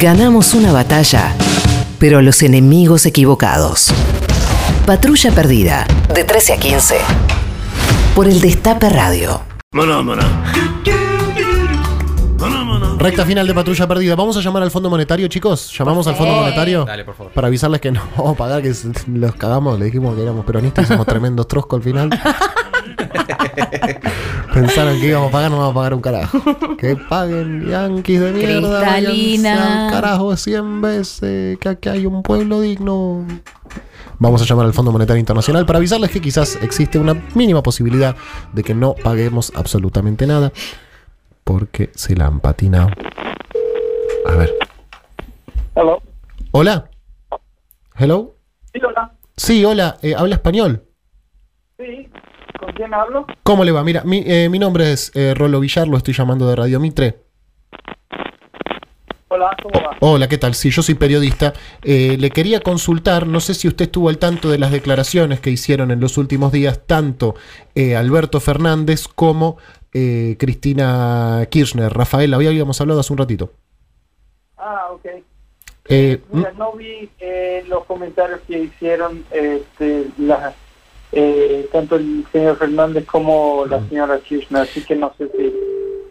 [0.00, 1.34] Ganamos una batalla,
[1.98, 3.90] pero a los enemigos equivocados.
[4.84, 6.96] Patrulla Perdida, de 13 a 15.
[8.14, 9.40] Por el Destape Radio.
[9.72, 10.52] Maná, maná.
[12.38, 12.96] Maná, maná.
[12.98, 14.14] Recta final de patrulla perdida.
[14.14, 15.72] Vamos a llamar al Fondo Monetario, chicos.
[15.78, 16.84] Llamamos al Fondo Monetario.
[16.84, 17.32] Dale, por favor.
[17.32, 18.72] Para avisarles que no vamos a pagar, que
[19.12, 19.78] los cagamos.
[19.78, 22.10] Le dijimos que éramos peronistas y hicimos tremendos troscos al final.
[24.54, 26.38] Pensaron que íbamos a pagar, no vamos a pagar un carajo.
[26.76, 28.80] Que paguen yanquis de mierda.
[28.80, 29.86] Cristalina.
[29.86, 31.58] al carajo 100 veces.
[31.58, 33.26] Que aquí hay un pueblo digno.
[34.18, 38.16] Vamos a llamar al Fondo Monetario Internacional para avisarles que quizás existe una mínima posibilidad
[38.52, 40.52] de que no paguemos absolutamente nada.
[41.44, 42.88] Porque se la han patinado.
[44.26, 44.52] A ver.
[45.74, 46.00] Hello.
[46.52, 46.88] Hola.
[47.96, 48.34] Hello.
[48.72, 49.12] Sí, hola.
[49.36, 49.98] Sí, hola.
[50.02, 50.82] eh, ¿Habla español?
[51.78, 52.08] Sí.
[52.76, 53.26] ¿Con quién hablo?
[53.42, 53.82] ¿Cómo le va?
[53.82, 57.20] Mira, mi, eh, mi nombre es eh, Rolo Villar, lo estoy llamando de Radio Mitre.
[59.28, 59.96] Hola, ¿cómo va?
[60.00, 60.54] Hola, ¿qué tal?
[60.54, 61.54] Sí, yo soy periodista.
[61.82, 65.50] Eh, le quería consultar, no sé si usted estuvo al tanto de las declaraciones que
[65.50, 67.34] hicieron en los últimos días tanto
[67.74, 69.56] eh, Alberto Fernández como
[69.94, 71.92] eh, Cristina Kirchner.
[71.92, 73.52] Rafael, había- habíamos hablado hace un ratito.
[74.58, 75.06] Ah, ok.
[75.88, 77.08] Eh, Mira, no vi
[77.68, 80.54] los comentarios que hicieron este, la,
[81.18, 85.50] eh, tanto el señor Fernández como la señora Kirchner, así que no sé si,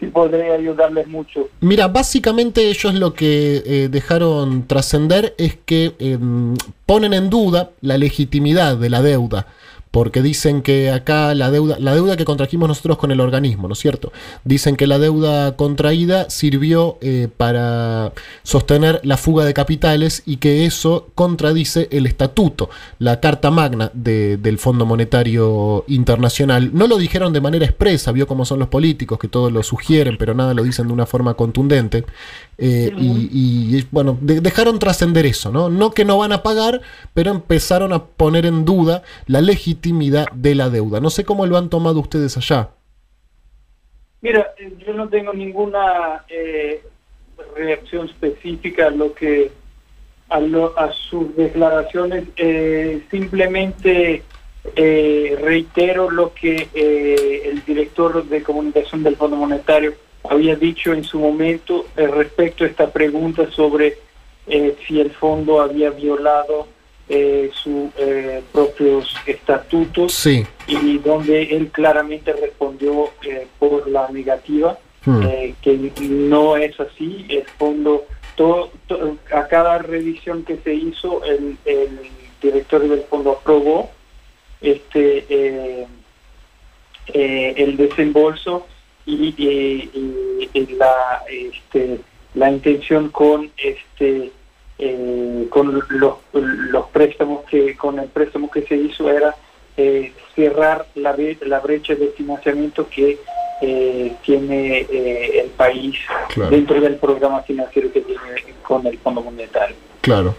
[0.00, 1.50] si podré ayudarles mucho.
[1.60, 6.54] Mira, básicamente ellos lo que eh, dejaron trascender es que em,
[6.86, 9.46] ponen en duda la legitimidad de la deuda.
[9.94, 13.74] Porque dicen que acá la deuda, la deuda que contrajimos nosotros con el organismo, ¿no
[13.74, 14.12] es cierto?
[14.42, 20.66] Dicen que la deuda contraída sirvió eh, para sostener la fuga de capitales y que
[20.66, 26.70] eso contradice el estatuto, la carta magna de- del Fondo Monetario Internacional.
[26.72, 30.16] No lo dijeron de manera expresa, vio cómo son los políticos, que todo lo sugieren,
[30.18, 32.04] pero nada lo dicen de una forma contundente.
[32.58, 33.28] Eh, y,
[33.78, 35.68] y, bueno, de- dejaron trascender eso, ¿no?
[35.70, 36.80] No que no van a pagar,
[37.12, 41.00] pero empezaron a poner en duda la legitimidad de la deuda.
[41.00, 42.70] No sé cómo lo han tomado ustedes allá.
[44.20, 46.82] Mira, eh, yo no tengo ninguna eh,
[47.56, 49.50] reacción específica a lo que
[50.30, 52.24] a, lo- a sus declaraciones.
[52.36, 54.22] Eh, simplemente
[54.76, 59.92] eh, reitero lo que el director de comunicación del Fondo Monetario
[60.28, 63.98] había dicho en su momento respecto a esta pregunta sobre
[64.86, 66.66] si el fondo había violado
[67.08, 70.44] eh, sus eh, propios estatutos Sí.
[70.66, 75.22] y donde él claramente respondió eh, por la negativa, Hmm.
[75.22, 78.06] eh, que no es así, el fondo,
[78.36, 81.90] todo, to- a cada revisión que se hizo, el, el
[82.40, 83.90] director del fondo aprobó
[84.62, 85.86] este eh,
[87.56, 88.66] el desembolso
[89.06, 92.00] y, y- y- y la este,
[92.34, 94.32] la intención con este
[94.78, 99.34] eh, con los, los préstamos que con el préstamo que se hizo era
[99.76, 103.18] eh, cerrar la, la brecha de financiamiento que
[103.60, 105.96] eh, tiene eh, el país
[106.28, 106.50] Claro.
[106.50, 108.22] dentro del programa financiero que tiene
[108.62, 109.76] con el Fondo Monetario.
[110.00, 110.34] Claro.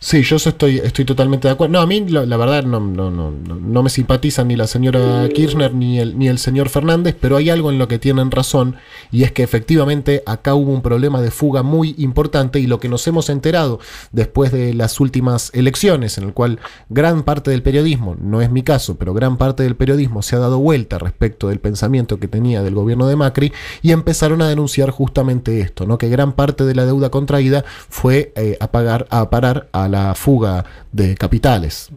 [0.00, 1.72] Sí, yo estoy, estoy totalmente de acuerdo.
[1.72, 5.28] No, a mí lo- la verdad no, no, no, no me simpatizan ni la señora
[5.34, 8.76] Kirchner ni el, ni el señor Fernández, pero hay algo en lo que tienen razón
[9.10, 12.88] y es que efectivamente acá hubo un problema de fuga muy importante y lo que
[12.88, 13.80] nos hemos enterado
[14.12, 18.62] después de las últimas elecciones, en el cual gran parte del periodismo, no es mi
[18.62, 22.62] caso, pero gran parte del periodismo se ha dado vuelta respecto del pensamiento que tenía
[22.62, 25.98] del gobierno de Macri y empezaron a denunciar justamente esto, ¿no?
[25.98, 30.14] que gran parte de la deuda contraída fue eh, a pagar, a parar a la
[30.14, 31.90] fuga de capitales.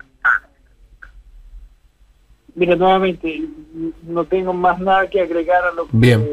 [2.55, 3.43] Mira, nuevamente,
[4.03, 6.27] no tengo más nada que agregar a lo que Bien.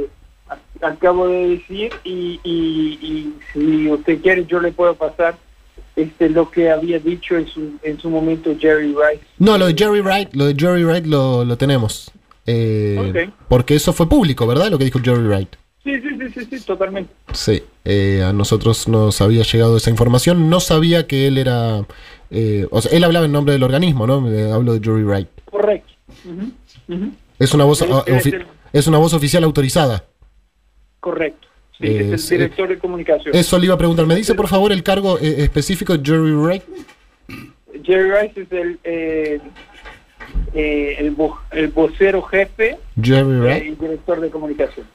[0.82, 5.36] acabo de decir y, y- y si usted quiere yo le puedo pasar
[5.94, 9.24] este lo que había dicho en su, en su momento Jerry Rice.
[9.38, 12.10] No, lo de Jerry Wright, lo de Jerry Wright lo, lo tenemos.
[12.46, 13.30] Eh.
[13.48, 14.70] Porque eso fue público, ¿verdad?
[14.70, 15.50] Lo que dijo Jerry Wright.
[15.84, 17.12] Sí, sí, sí, sí, sí, totalmente.
[17.32, 20.50] Sí, eh, a nosotros nos había llegado esa información.
[20.50, 21.86] No sabía que él era.
[22.30, 24.28] eh, o sea, él hablaba en nombre del organismo, ¿no?
[24.30, 25.28] Eh, hablo de Jerry Wright.
[25.50, 25.92] Correcto.
[27.38, 30.04] Es una voz, ah, es ofi- el- es una voz oficial autorizada.
[31.00, 31.46] Correcto.
[31.78, 33.34] Sí, Eh, es el director de comunicación.
[33.34, 34.04] Eso le iba a preguntar.
[34.04, 36.62] ¿Me dice por favor el cargo eh, específico de Jerry Wright?
[37.84, 39.40] Jerry Rice es el eh,
[40.54, 43.64] eh, el, vo- el vocero jefe Jerry eh, Wright.
[43.64, 44.86] y director de comunicación.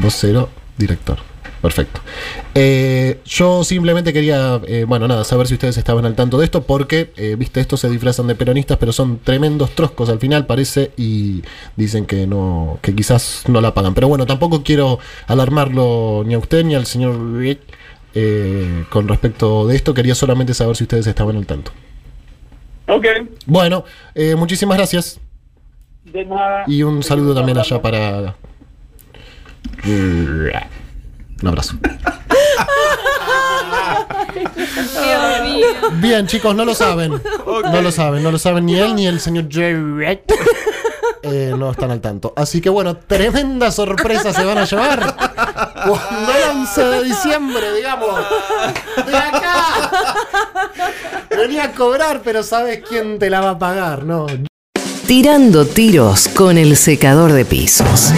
[0.00, 1.18] Vocero director.
[1.60, 2.00] Perfecto.
[2.54, 6.62] Eh, yo simplemente quería, eh, bueno, nada, saber si ustedes estaban al tanto de esto,
[6.62, 10.92] porque, eh, viste, estos se disfrazan de peronistas, pero son tremendos troscos al final, parece,
[10.96, 11.42] y
[11.76, 13.94] dicen que no, que quizás no la pagan.
[13.94, 17.16] Pero bueno, tampoco quiero alarmarlo ni a usted ni al señor
[18.88, 19.92] con respecto de esto.
[19.92, 21.72] Quería solamente saber si ustedes estaban al tanto.
[22.88, 23.04] Ok,
[23.46, 23.84] Bueno,
[24.14, 25.20] eh, muchísimas gracias.
[26.04, 26.64] de nada.
[26.66, 28.36] Y un saludo también allá para.
[29.84, 31.76] Un abrazo.
[35.94, 37.12] Bien, chicos, no lo saben.
[37.46, 40.20] No lo saben, no lo saben ni él ni el señor Jerry.
[41.22, 42.32] Eh, no están al tanto.
[42.36, 45.16] Así que bueno, tremenda sorpresa se van a llevar.
[45.56, 48.20] Cuando el 11 de diciembre, digamos.
[49.06, 50.14] De acá.
[51.30, 54.26] Venía a cobrar, pero sabes quién te la va a pagar, ¿no?
[55.06, 58.12] Tirando tiros con el secador de pisos.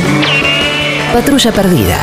[1.12, 1.98] Patrulla perdida.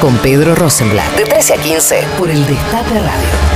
[0.00, 1.16] Con Pedro Rosenblatt.
[1.16, 3.55] De 13 a 15 por el Destape Radio.